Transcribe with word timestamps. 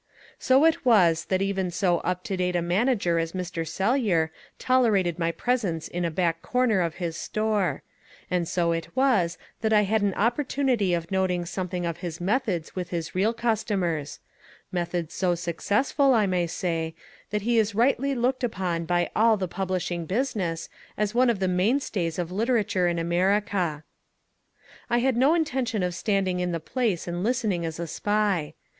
So 0.39 0.65
it 0.65 0.83
was 0.83 1.25
that 1.25 1.43
even 1.43 1.69
so 1.69 1.99
up 1.99 2.23
to 2.23 2.35
date 2.35 2.55
a 2.55 2.61
manager 2.63 3.19
as 3.19 3.33
Mr. 3.33 3.67
Sellyer 3.67 4.31
tolerated 4.57 5.19
my 5.19 5.31
presence 5.31 5.87
in 5.87 6.03
a 6.05 6.09
back 6.09 6.41
corner 6.41 6.81
of 6.81 6.95
his 6.95 7.15
store: 7.15 7.83
and 8.31 8.47
so 8.47 8.71
it 8.71 8.87
was 8.95 9.37
that 9.61 9.71
I 9.71 9.83
had 9.83 10.01
an 10.01 10.15
opportunity 10.15 10.95
of 10.95 11.11
noting 11.11 11.45
something 11.45 11.85
of 11.85 11.97
his 11.97 12.19
methods 12.19 12.75
with 12.75 12.89
his 12.89 13.13
real 13.13 13.31
customers 13.31 14.17
methods 14.71 15.13
so 15.13 15.35
successful, 15.35 16.15
I 16.15 16.25
may 16.25 16.47
say, 16.47 16.95
that 17.29 17.43
he 17.43 17.59
is 17.59 17.75
rightly 17.75 18.15
looked 18.15 18.43
upon 18.43 18.85
by 18.85 19.11
all 19.15 19.37
the 19.37 19.47
publishing 19.47 20.07
business 20.07 20.67
as 20.97 21.13
one 21.13 21.29
of 21.29 21.37
the 21.37 21.47
mainstays 21.47 22.17
of 22.17 22.31
literature 22.31 22.87
in 22.87 22.97
America. 22.97 23.83
I 24.89 24.97
had 24.97 25.15
no 25.15 25.35
intention 25.35 25.83
of 25.83 25.93
standing 25.93 26.39
in 26.39 26.53
the 26.53 26.59
place 26.59 27.07
and 27.07 27.23
listening 27.23 27.67
as 27.67 27.79
a 27.79 27.85
spy. 27.85 28.55